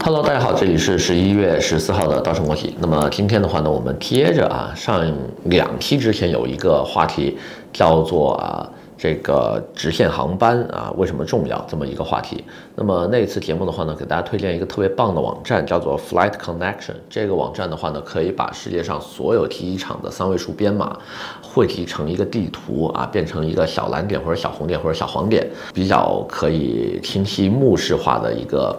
[0.00, 2.74] Hello，大家好，这里是十一月十四号的稻盛国际。
[2.78, 5.04] 那么今天的话呢，我们接着啊上
[5.44, 7.36] 两期之前有一个话题，
[7.72, 8.66] 叫做啊
[8.96, 12.42] 这个直线航班啊为什么重要这么一个话题。
[12.76, 16.94] 那么那次节目的话呢，给大家推荐一个特别棒的网站，叫做 Flight Connection。
[17.10, 20.96] 这个网站的话呢，可以把世界上所有机场的三位数编码
[21.42, 28.74] 汇集成一个地图啊，变成一个小蓝点或者小红点或者小黄点，比较可以清晰目视化的一个。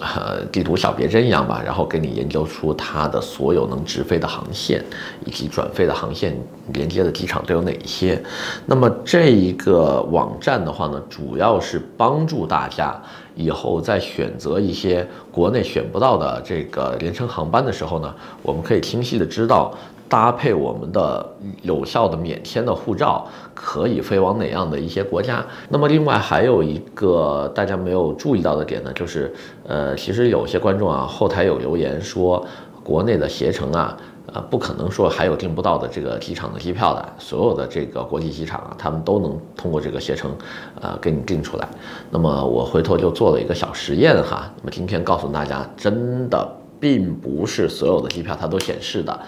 [0.00, 4.82] 呃，地图小别针一样吧，然后给你研究出它的所有能直飞的航线，
[5.26, 6.34] 以及转飞的航线
[6.72, 8.20] 连接的机场都有哪一些。
[8.64, 12.98] 那么这一个网站的话呢，主要是帮助大家
[13.34, 19.74] 以后在选择一些国内选不到的这个联程航班的时候呢，我们可以清晰的知道。
[20.10, 21.24] 搭配我们的
[21.62, 23.24] 有效的免签的护照，
[23.54, 25.42] 可以飞往哪样的一些国家？
[25.68, 29.32] 那么另外还有一个大家没有注意到的点呢，就是
[29.68, 32.44] 呃，其实有些观众啊，后台有留言说，
[32.82, 33.96] 国内的携程啊，
[34.32, 40.32] 呃，不可能说还有订不到的这个机场的机票的，所有的这个国际机场啊，他们都能通过这个携程，
[40.80, 41.68] 呃，给你订出来。
[42.10, 49.20] 那么我回头就做了一个小实验哈，那么今天告诉大家，真的并不是所有的机票它都显示的。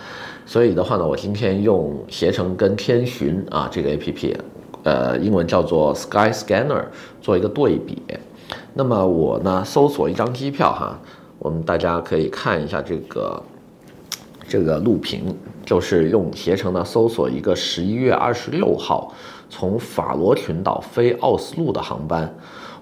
[0.44, 4.34] 所以的话呢，我今天用携程跟天巡啊这个 APP，
[4.82, 6.86] 呃，英文叫做 Skyscanner
[7.20, 8.02] 做一个对比。
[8.74, 10.98] 那么我呢搜索一张机票哈，
[11.38, 13.42] 我们大家可以看一下这个
[14.48, 19.14] 这个录屏，就是用携程呢搜索一个十一月二十六号
[19.48, 22.34] 从法罗群岛飞奥斯陆的航班。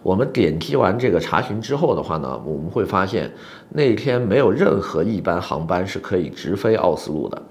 [0.03, 3.31] 我们点击完这个查询之后的话呢，我们会发现
[3.69, 7.43] 那天没有任何一班航班是可以直飞奥斯陆的。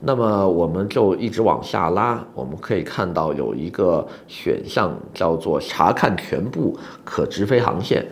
[0.00, 8.04] 那么我们就一直往下拉，我们可以看到有一个选项叫做查看全部可直飞航线。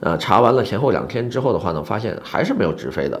[0.00, 3.20] 呃，查完了前后两天之后的话呢，发现还是没有直飞的。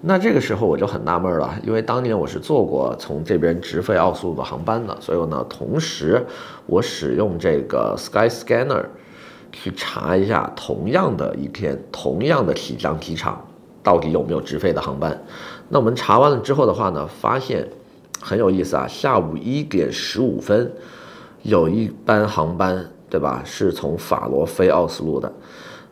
[0.00, 6.24] 那这个时候我就很纳闷了，因为当年我是坐过从这边直飞奥斯陆的航班的，所以呢，同时
[6.66, 8.84] 我使用这个 Skyscanner。
[9.56, 13.42] 去查一下同样的一天，同样的起降机场，
[13.82, 15.18] 到底有没有直飞的航班？
[15.70, 17.66] 那我们查完了之后的话呢，发现
[18.20, 18.86] 很有意思啊。
[18.86, 20.70] 下午一点十五分，
[21.42, 23.40] 有一班航班，对吧？
[23.44, 25.32] 是从法罗飞奥斯陆的。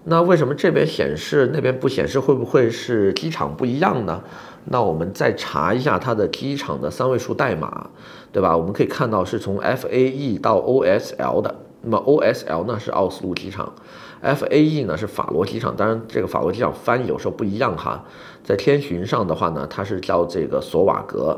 [0.04, 2.20] 那为什么这边显示，那边不显示？
[2.20, 4.22] 会不会是机场不一样呢？
[4.66, 7.88] 那我们再查一下它的机场的三位数代码，
[8.31, 8.54] 对吧？
[8.54, 11.54] 我们可以看到是从 FAE 到 OSL 的。
[11.84, 13.72] 那么 O S L 呢是奥斯陆机场
[14.21, 15.77] ，F A E 呢是法罗机场。
[15.77, 18.05] 当然，这个法罗机场翻译有时候不一样哈。
[18.43, 21.37] 在天巡上的话呢，它是叫这个索瓦格；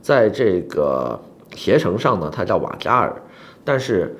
[0.00, 1.20] 在这个
[1.54, 3.14] 携程上呢，它叫瓦加尔。
[3.64, 4.16] 但是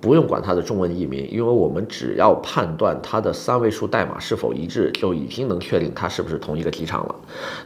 [0.00, 7.14] 不用管它的中文译名，因为我们只要判断它的三位数代码是否一致，就已经能确定它是不是同一个机场了。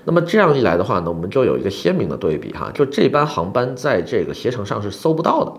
[0.05, 5.53] 那么这样一来的话呢，我们就有一个鲜明的对比哈，就这班航班在这个携程上是搜不到的。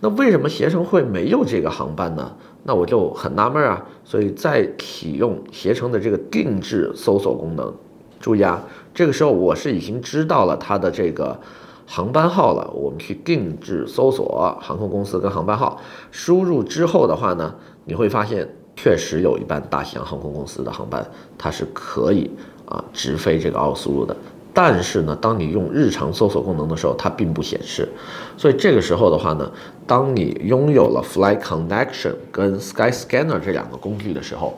[0.00, 2.32] 那为什么携程会没有这个航班呢？
[2.64, 3.84] 那我就很纳闷啊。
[4.02, 7.72] 所以再启用携程的这个定制搜索功能，
[8.18, 8.60] 注意啊，
[8.92, 11.38] 这个时候我是已经知道了它的这个
[11.86, 12.68] 航班号了。
[12.74, 15.80] 我们去定制搜索航空公司跟航班号，
[16.10, 21.06] 输入之后的话呢，你会发现确实有一班大西洋航空公司的航班，
[21.38, 22.30] 它是可以
[22.66, 24.16] 啊直飞这个奥斯陆的。
[24.52, 27.88] 但是呢，当你用日常搜索功能的时候，它并不显示。
[28.36, 29.50] 所以这个时候的话呢，
[29.86, 34.56] 当你拥有了 Fly Connection 跟 Skyscanner 这两个工具的时候，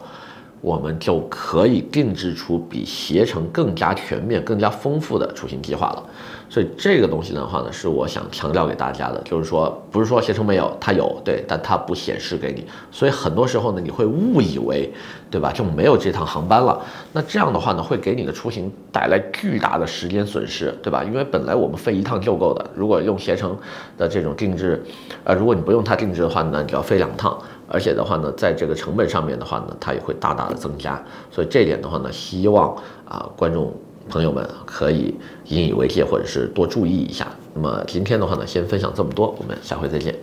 [0.62, 6.02] 我们就可以定制出比携程更加全面、更加丰富的出行计划了。
[6.48, 12.64] 所以这个东西的话呢，是我想强调给大家的，就是说，不是说携程没有，它有，对，但它不显示给你。
[12.90, 14.92] 所以很多时候呢，你会误以为，
[15.30, 16.78] 对吧，就没有这趟航班了。
[17.10, 21.02] 那这样的话呢，会给你的出行带来巨大的时间损失，对吧？
[21.02, 23.56] 因为本来我们飞一趟就够的，如果用携程
[23.96, 24.80] 的这种定制，
[25.24, 27.36] 呃，如果你不用它定制的话呢，你就要飞两趟。
[27.72, 31.02] 而且的话呢，在这个成本上面的话呢，它也会大大的增加。
[31.30, 32.76] 所以这点的话呢，希望
[33.08, 33.72] 啊观众
[34.10, 35.14] 朋友们可以
[35.46, 37.26] 引以为戒，或者是多注意一下。
[37.54, 40.14] 那么今天的话呢，先分享这么多，我们下回再见。